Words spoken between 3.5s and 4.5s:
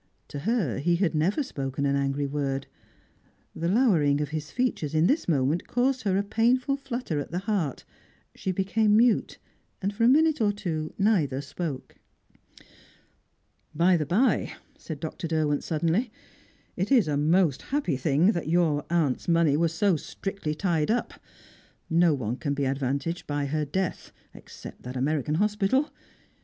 The lowering of his